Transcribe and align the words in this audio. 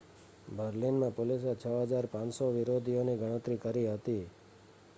બર્લિનમાં 0.51 1.13
પોલીસે 1.13 1.53
6,500 1.57 2.47
વિરોધીઓની 2.53 3.17
ગણતરી 3.17 3.57
કરી 3.57 3.87
હતી 3.87 4.21